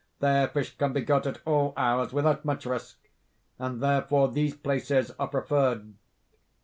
[0.19, 2.97] There fish can be got at all hours, without much risk,
[3.59, 5.93] and therefore these places are preferred.